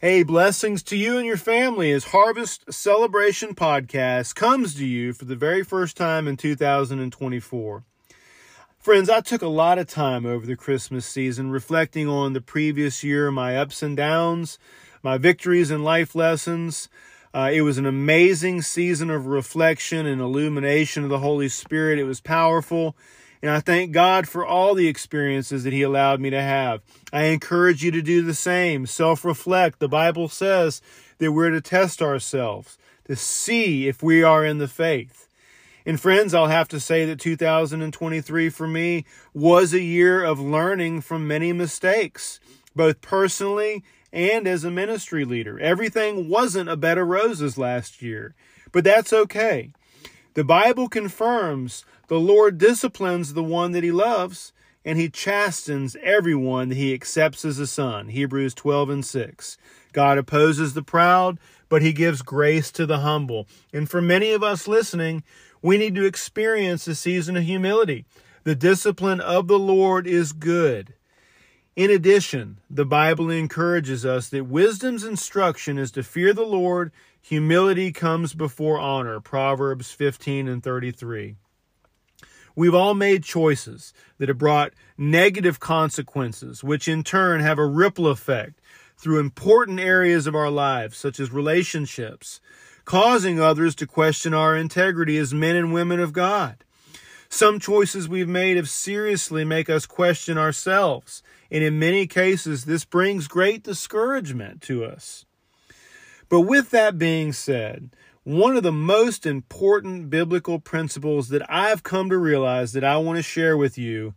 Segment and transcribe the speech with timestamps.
[0.00, 5.24] Hey, blessings to you and your family as Harvest Celebration Podcast comes to you for
[5.24, 7.82] the very first time in 2024.
[8.78, 13.02] Friends, I took a lot of time over the Christmas season reflecting on the previous
[13.02, 14.60] year, my ups and downs,
[15.02, 16.88] my victories and life lessons.
[17.34, 21.98] Uh, it was an amazing season of reflection and illumination of the Holy Spirit.
[21.98, 22.94] It was powerful.
[23.40, 26.80] And I thank God for all the experiences that He allowed me to have.
[27.12, 28.86] I encourage you to do the same.
[28.86, 29.78] Self reflect.
[29.78, 30.82] The Bible says
[31.18, 35.28] that we're to test ourselves to see if we are in the faith.
[35.86, 41.00] And friends, I'll have to say that 2023 for me was a year of learning
[41.00, 42.40] from many mistakes,
[42.76, 43.82] both personally
[44.12, 45.58] and as a ministry leader.
[45.58, 48.34] Everything wasn't a bed of roses last year,
[48.70, 49.72] but that's okay.
[50.38, 54.52] The Bible confirms the Lord disciplines the one that he loves,
[54.84, 58.06] and he chastens everyone that he accepts as a son.
[58.06, 59.58] Hebrews 12 and 6.
[59.92, 63.48] God opposes the proud, but he gives grace to the humble.
[63.72, 65.24] And for many of us listening,
[65.60, 68.04] we need to experience a season of humility.
[68.44, 70.94] The discipline of the Lord is good.
[71.74, 76.92] In addition, the Bible encourages us that wisdom's instruction is to fear the Lord.
[77.22, 79.20] Humility comes before honor.
[79.20, 81.36] Proverbs 15 and 33.
[82.56, 88.08] We've all made choices that have brought negative consequences, which in turn have a ripple
[88.08, 88.60] effect
[88.96, 92.40] through important areas of our lives, such as relationships,
[92.84, 96.64] causing others to question our integrity as men and women of God.
[97.28, 102.84] Some choices we've made have seriously make us question ourselves, and in many cases, this
[102.84, 105.26] brings great discouragement to us.
[106.28, 107.90] But with that being said,
[108.24, 113.16] one of the most important biblical principles that I've come to realize that I want
[113.16, 114.14] to share with you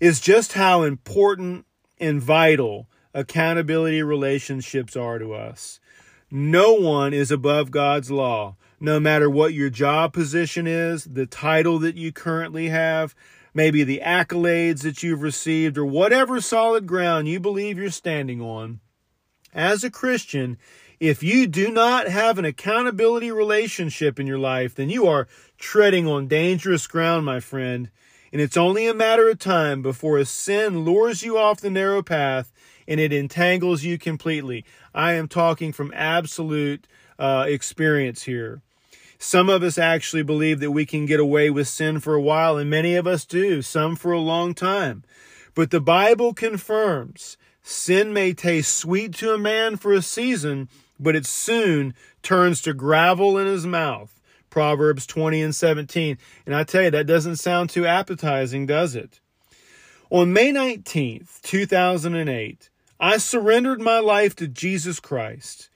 [0.00, 1.64] is just how important
[1.98, 5.80] and vital accountability relationships are to us.
[6.30, 11.78] No one is above God's law, no matter what your job position is, the title
[11.78, 13.14] that you currently have,
[13.54, 18.80] maybe the accolades that you've received, or whatever solid ground you believe you're standing on.
[19.56, 20.58] As a Christian,
[21.00, 26.06] if you do not have an accountability relationship in your life, then you are treading
[26.06, 27.88] on dangerous ground, my friend.
[28.30, 32.02] And it's only a matter of time before a sin lures you off the narrow
[32.02, 32.52] path
[32.86, 34.62] and it entangles you completely.
[34.94, 36.86] I am talking from absolute
[37.18, 38.60] uh, experience here.
[39.18, 42.58] Some of us actually believe that we can get away with sin for a while,
[42.58, 45.02] and many of us do, some for a long time.
[45.54, 50.68] But the Bible confirms sin may taste sweet to a man for a season,
[51.00, 54.20] but it soon turns to gravel in his mouth.
[54.50, 56.16] Proverbs 20 and 17.
[56.46, 59.20] And I tell you, that doesn't sound too appetizing, does it?
[60.10, 65.68] On May 19th, 2008, I surrendered my life to Jesus Christ.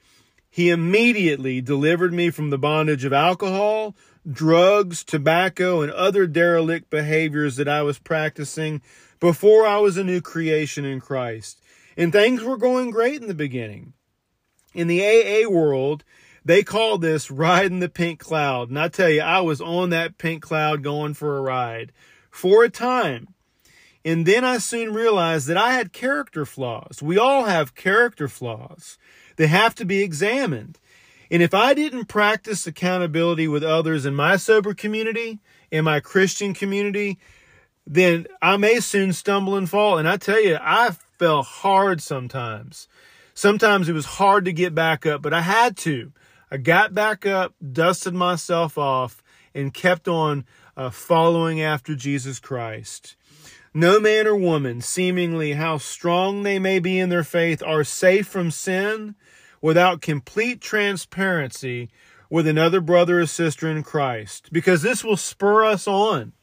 [0.49, 3.95] He immediately delivered me from the bondage of alcohol,
[4.29, 8.81] drugs, tobacco, and other derelict behaviors that I was practicing
[9.19, 11.60] before I was a new creation in Christ.
[11.97, 13.93] And things were going great in the beginning.
[14.73, 16.03] In the AA world,
[16.43, 18.69] they call this riding the pink cloud.
[18.69, 21.91] And I tell you, I was on that pink cloud going for a ride
[22.31, 23.27] for a time.
[24.03, 27.01] And then I soon realized that I had character flaws.
[27.01, 28.97] We all have character flaws.
[29.35, 30.79] They have to be examined.
[31.29, 36.53] And if I didn't practice accountability with others in my sober community, in my Christian
[36.53, 37.19] community,
[37.85, 39.97] then I may soon stumble and fall.
[39.97, 42.87] And I tell you, I fell hard sometimes.
[43.35, 46.11] Sometimes it was hard to get back up, but I had to.
[46.49, 49.21] I got back up, dusted myself off,
[49.53, 50.45] and kept on
[50.75, 53.15] uh, following after Jesus Christ.
[53.71, 58.25] No man or woman, seemingly how strong they may be in their faith, are safe
[58.25, 59.13] from sin
[59.61, 61.91] without complete transparency
[62.31, 66.33] with another brother or sister in Christ, because this will spur us on.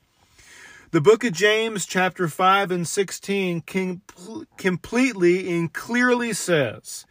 [0.91, 4.01] The book of James, chapter 5 and 16, com-
[4.57, 7.05] completely and clearly says,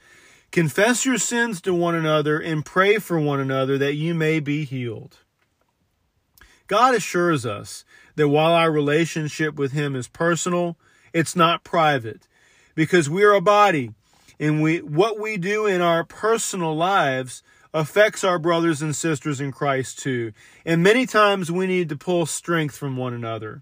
[0.52, 4.66] Confess your sins to one another and pray for one another that you may be
[4.66, 5.18] healed.
[6.66, 7.86] God assures us
[8.16, 10.76] that while our relationship with Him is personal,
[11.14, 12.28] it's not private
[12.74, 13.92] because we're a body
[14.40, 19.52] and we, what we do in our personal lives affects our brothers and sisters in
[19.52, 20.34] Christ too.
[20.66, 23.62] And many times we need to pull strength from one another.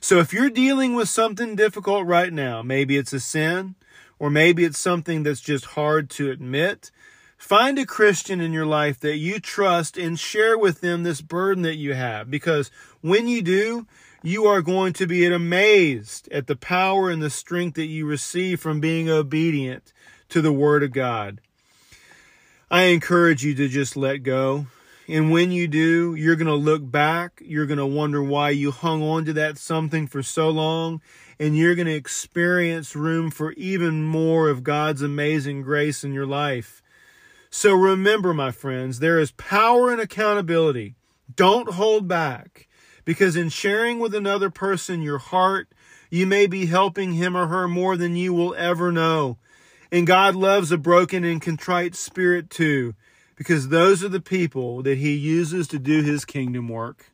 [0.00, 3.74] So if you're dealing with something difficult right now, maybe it's a sin,
[4.18, 6.90] or maybe it's something that's just hard to admit,
[7.36, 11.62] find a Christian in your life that you trust and share with them this burden
[11.62, 12.30] that you have.
[12.30, 12.70] Because
[13.00, 13.86] when you do,
[14.22, 18.60] you are going to be amazed at the power and the strength that you receive
[18.60, 19.92] from being obedient
[20.28, 21.40] to the Word of God.
[22.70, 24.66] I encourage you to just let go.
[25.08, 27.40] And when you do, you're going to look back.
[27.42, 31.00] You're going to wonder why you hung on to that something for so long.
[31.40, 36.26] And you're going to experience room for even more of God's amazing grace in your
[36.26, 36.82] life.
[37.48, 40.94] So remember, my friends, there is power in accountability.
[41.34, 42.68] Don't hold back
[43.06, 45.68] because in sharing with another person your heart,
[46.10, 49.38] you may be helping him or her more than you will ever know.
[49.90, 52.94] And God loves a broken and contrite spirit too
[53.36, 57.12] because those are the people that he uses to do his kingdom work.